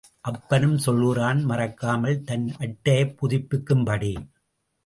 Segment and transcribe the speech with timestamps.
[0.21, 4.13] அப்பனும் சொல்கிறான் மறக்காமல் தன் அட்டையைப் புதுப்பிக்கும் படி.